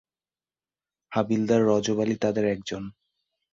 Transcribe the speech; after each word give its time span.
হাবিলদার 1.11 1.61
রজব 1.67 1.97
আলী 2.03 2.15
তাদের 2.15 2.45
একজন। 2.45 2.83